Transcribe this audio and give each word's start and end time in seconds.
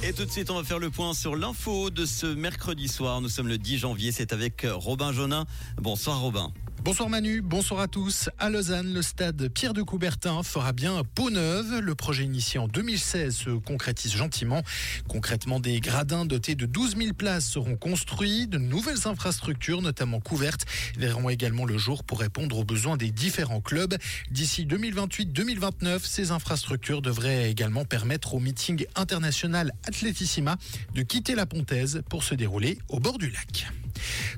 Et 0.00 0.12
tout 0.12 0.24
de 0.24 0.30
suite, 0.30 0.48
on 0.50 0.54
va 0.54 0.62
faire 0.62 0.78
le 0.78 0.90
point 0.90 1.12
sur 1.12 1.34
l'info 1.34 1.90
de 1.90 2.06
ce 2.06 2.26
mercredi 2.26 2.86
soir. 2.86 3.20
Nous 3.20 3.28
sommes 3.28 3.48
le 3.48 3.58
10 3.58 3.78
janvier, 3.78 4.12
c'est 4.12 4.32
avec 4.32 4.64
Robin 4.70 5.12
Jonin. 5.12 5.44
Bonsoir 5.76 6.20
Robin. 6.20 6.52
Bonsoir 6.88 7.10
Manu, 7.10 7.42
bonsoir 7.42 7.80
à 7.80 7.86
tous. 7.86 8.30
À 8.38 8.48
Lausanne, 8.48 8.94
le 8.94 9.02
stade 9.02 9.50
Pierre 9.50 9.74
de 9.74 9.82
Coubertin 9.82 10.42
fera 10.42 10.72
bien 10.72 11.02
peau 11.14 11.28
neuve. 11.28 11.80
Le 11.80 11.94
projet 11.94 12.24
initié 12.24 12.58
en 12.58 12.66
2016 12.66 13.36
se 13.36 13.50
concrétise 13.50 14.14
gentiment. 14.14 14.62
Concrètement, 15.06 15.60
des 15.60 15.80
gradins 15.80 16.24
dotés 16.24 16.54
de 16.54 16.64
12 16.64 16.96
000 16.96 17.12
places 17.12 17.46
seront 17.46 17.76
construits. 17.76 18.46
De 18.46 18.56
nouvelles 18.56 19.06
infrastructures, 19.06 19.82
notamment 19.82 20.18
couvertes, 20.18 20.64
verront 20.96 21.28
également 21.28 21.66
le 21.66 21.76
jour 21.76 22.04
pour 22.04 22.20
répondre 22.20 22.56
aux 22.56 22.64
besoins 22.64 22.96
des 22.96 23.10
différents 23.10 23.60
clubs. 23.60 23.98
D'ici 24.30 24.64
2028-2029, 24.64 26.00
ces 26.04 26.30
infrastructures 26.30 27.02
devraient 27.02 27.50
également 27.50 27.84
permettre 27.84 28.32
au 28.32 28.40
meeting 28.40 28.86
international 28.96 29.74
Athletissima 29.86 30.56
de 30.94 31.02
quitter 31.02 31.34
la 31.34 31.44
Pontaise 31.44 32.00
pour 32.08 32.24
se 32.24 32.34
dérouler 32.34 32.78
au 32.88 32.98
bord 32.98 33.18
du 33.18 33.28
lac. 33.28 33.66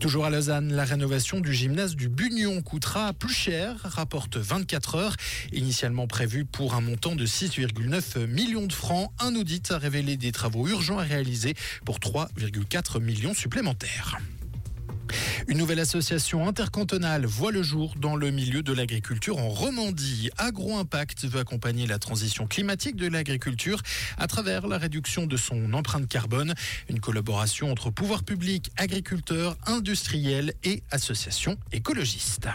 Toujours 0.00 0.24
à 0.24 0.30
Lausanne, 0.30 0.72
la 0.72 0.84
rénovation 0.84 1.40
du 1.40 1.52
gymnase 1.52 1.96
du 1.96 2.08
Bunion 2.08 2.62
coûtera 2.62 3.12
plus 3.12 3.32
cher, 3.32 3.76
rapporte 3.84 4.36
24 4.36 4.94
heures. 4.96 5.16
Initialement 5.52 6.06
prévu 6.06 6.44
pour 6.44 6.74
un 6.74 6.80
montant 6.80 7.16
de 7.16 7.26
6,9 7.26 8.26
millions 8.26 8.66
de 8.66 8.72
francs, 8.72 9.10
un 9.20 9.34
audit 9.34 9.70
a 9.70 9.78
révélé 9.78 10.16
des 10.16 10.32
travaux 10.32 10.68
urgents 10.68 10.98
à 10.98 11.02
réaliser 11.02 11.54
pour 11.84 11.98
3,4 11.98 13.00
millions 13.00 13.34
supplémentaires. 13.34 14.18
Une 15.48 15.58
nouvelle 15.58 15.78
association 15.78 16.48
intercantonale 16.48 17.24
voit 17.24 17.52
le 17.52 17.62
jour 17.62 17.94
dans 18.00 18.16
le 18.16 18.32
milieu 18.32 18.64
de 18.64 18.72
l'agriculture 18.72 19.38
en 19.38 19.48
Romandie. 19.48 20.28
Agro-Impact 20.38 21.24
veut 21.26 21.38
accompagner 21.38 21.86
la 21.86 22.00
transition 22.00 22.48
climatique 22.48 22.96
de 22.96 23.06
l'agriculture 23.06 23.80
à 24.18 24.26
travers 24.26 24.66
la 24.66 24.76
réduction 24.76 25.24
de 25.26 25.36
son 25.36 25.72
empreinte 25.72 26.08
carbone. 26.08 26.54
Une 26.90 26.98
collaboration 26.98 27.70
entre 27.70 27.90
pouvoirs 27.90 28.24
publics, 28.24 28.72
agriculteurs, 28.76 29.56
industriels 29.66 30.52
et 30.64 30.82
associations 30.90 31.56
écologistes. 31.70 32.48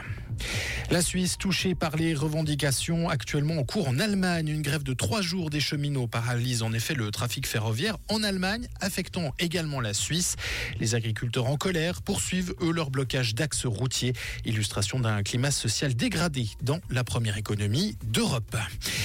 La 0.92 1.02
Suisse 1.02 1.38
touchée 1.38 1.73
par 1.73 1.95
les 1.95 2.14
revendications 2.14 3.08
actuellement 3.08 3.58
en 3.59 3.64
cours 3.64 3.88
en 3.88 3.97
Allemagne. 3.97 4.50
Une 4.50 4.61
grève 4.61 4.84
de 4.84 4.94
trois 4.94 5.22
jours 5.22 5.50
des 5.50 5.61
cheminots 5.61 6.08
paralyse 6.08 6.64
en 6.64 6.73
effet 6.73 6.95
le 6.95 7.09
trafic 7.11 7.47
ferroviaire 7.47 7.97
en 8.09 8.23
Allemagne, 8.23 8.67
affectant 8.81 9.34
également 9.39 9.80
la 9.80 9.94
Suisse. 9.94 10.36
Les 10.81 10.94
agriculteurs 10.94 11.47
en 11.47 11.56
colère 11.56 12.02
poursuivent 12.02 12.53
eux 12.62 12.73
leur 12.73 12.92
blocage 12.92 13.36
d'axes 13.36 13.66
routiers, 13.66 14.12
illustration 14.44 15.00
d'un 15.00 15.23
climat 15.23 15.52
social 15.52 15.95
dégradé 15.95 16.50
dans 16.62 16.81
la 16.89 17.06
première 17.06 17.38
économie 17.38 17.95
d'Europe. 18.03 18.58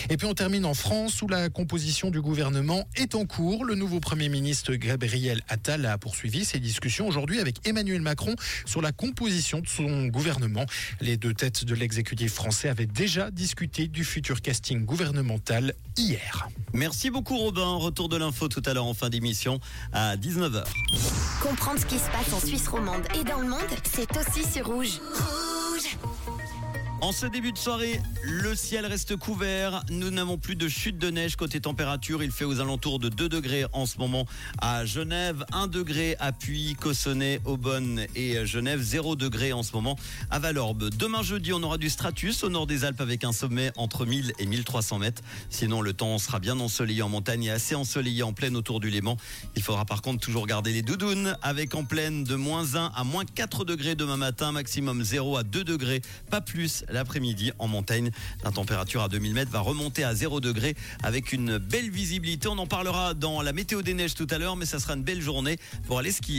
Et 0.09 0.17
puis 0.17 0.27
on 0.27 0.35
termine 0.35 0.65
en 0.65 0.75
France 0.75 1.21
où 1.23 1.29
la 1.29 1.49
composition 1.49 2.11
du 2.11 2.21
gouvernement 2.21 2.89
est 2.97 3.15
en 3.15 3.27
cours. 3.27 3.65
Le 3.65 3.75
nouveau 3.75 3.99
Premier 3.99 4.29
ministre 4.29 4.75
Gabriel 4.75 5.43
Attal 5.49 5.85
a 5.87 5.99
poursuivi 5.99 6.45
ses 6.45 6.61
discussions 6.61 7.09
aujourd'hui 7.09 7.41
avec 7.41 7.67
Emmanuel 7.67 8.01
Macron 8.01 8.37
sur 8.67 8.83
la 8.83 8.93
composition 8.93 9.61
de 9.61 9.69
son 9.69 10.07
gouvernement. 10.07 10.65
Les 11.01 11.17
deux 11.17 11.35
têtes 11.35 11.65
de 11.65 11.75
l'exécutif 11.75 12.33
français 12.33 12.69
avaient 12.69 12.87
déjà 12.87 13.31
discuté 13.31 13.89
du 13.89 14.05
futur 14.05 14.43
casting 14.43 14.85
gouvernemental 14.85 15.75
hier. 15.97 16.49
Merci 16.73 17.11
beaucoup 17.11 17.37
Robin. 17.39 17.75
Retour 17.75 18.09
de 18.09 18.17
l'info 18.17 18.49
tout 18.49 18.63
à 18.65 18.75
l'heure 18.75 18.87
en 18.87 18.95
fin 18.95 19.09
d'émission 19.09 19.61
à 19.93 20.17
19h. 20.17 20.65
Comprendre 21.43 21.81
ce 21.81 21.87
qui 21.87 21.99
se 21.99 22.11
passe 22.11 22.33
en 22.33 22.47
Suisse 22.47 22.69
romande 22.69 23.03
et 23.19 23.25
dans 23.25 23.41
le 23.41 23.49
monde, 23.49 23.61
c'est 23.83 24.09
aussi 24.17 24.49
sur 24.49 24.67
Rouge. 24.67 25.01
Rouge 25.01 25.46
En 27.03 27.13
ce 27.13 27.27
début 27.27 27.53
de 27.53 27.59
soirée, 27.59 28.01
le 28.23 28.55
ciel 28.55 28.87
reste 28.87 29.17
couvert. 29.17 29.85
Nous 29.91 30.11
n'avons 30.11 30.39
plus 30.39 30.57
de 30.57 30.67
chute 30.67 30.97
de 30.97 31.11
neige 31.11 31.37
côté 31.37 31.61
température. 31.61 32.23
Il 32.23 32.31
fait 32.31 32.47
aux 32.47 32.59
alentours 32.59 32.99
de 32.99 33.11
2 33.11 33.29
degrés 33.29 33.67
en 33.75 33.85
ce 33.85 33.99
moment 33.99 34.27
à 34.63 34.87
Genève, 34.87 35.45
1 35.53 35.67
degré 35.67 36.17
à 36.21 36.33
Puy, 36.33 36.75
Cossonay, 36.75 37.41
Aubonne 37.45 38.07
et 38.17 38.47
Genève, 38.47 38.81
0 38.81 39.15
degré 39.15 39.53
en 39.53 39.63
ce 39.63 39.73
moment 39.73 39.99
à 40.31 40.39
Valorbe. 40.39 40.89
Demain 40.89 41.23
jeudi, 41.23 41.53
on 41.53 41.63
aura 41.63 41.77
du 41.77 41.91
stratus 41.91 42.43
au 42.43 42.49
nord 42.49 42.67
des 42.67 42.85
Alpes 42.85 43.03
avec 43.03 43.25
un 43.25 43.33
sommet 43.33 43.73
entre 43.77 44.07
1000 44.07 44.33
et 44.39 44.47
1300 44.47 44.99
mètres. 44.99 45.23
Sinon, 45.51 45.83
le 45.83 45.93
temps 45.93 46.17
sera 46.17 46.39
bien 46.41 46.59
ensoleillé 46.59 47.03
en 47.03 47.11
montagne 47.11 47.45
et 47.45 47.51
assez 47.51 47.75
ensoleillé 47.75 48.23
en 48.23 48.33
plaine 48.33 48.57
autour 48.57 48.81
du 48.81 48.89
Léman. 48.89 49.19
Il 49.55 49.63
faudra 49.63 49.85
par 49.85 50.01
contre 50.01 50.21
toujours 50.21 50.47
garder 50.47 50.73
les 50.73 50.83
doudounes 50.83 51.37
avec 51.43 51.75
en 51.75 51.85
plaine 51.85 52.25
de 52.25 52.37
moins 52.37 52.75
1 52.75 52.93
à 52.97 53.05
moins 53.05 53.27
4 53.27 53.67
degrés 53.67 53.97
demain 53.97 54.17
matin, 54.17 54.51
maximum 54.51 55.05
0 55.05 55.37
à 55.37 55.43
2 55.43 55.63
degrés, 55.63 56.01
pas 56.31 56.41
plus 56.41 56.86
l'après-midi 56.89 57.53
en 57.59 57.69
montagne. 57.69 58.11
La 58.45 58.51
température 58.51 59.03
à 59.03 59.09
2000 59.09 59.35
mètres 59.35 59.51
va 59.51 59.61
remonter 59.61 60.05
à 60.05 60.15
0 60.15 60.41
degré 60.41 60.75
avec 61.03 61.33
une 61.33 61.59
belle 61.59 61.91
visibilité. 61.91 62.49
On 62.49 62.59
en 62.59 62.67
parlera 62.67 63.15
dans 63.15 63.43
la 63.43 63.53
météo 63.53 63.83
des 63.83 63.95
neiges 63.95 64.15
tout 64.15 64.27
à 64.31 64.39
l'heure, 64.39 64.57
mais 64.57 64.67
ça 64.67 64.79
sera 64.79 64.95
une 64.95 65.03
belle 65.03 65.21
journée 65.21 65.59
pour 65.87 65.99
aller 65.99 66.13
skier. 66.13 66.35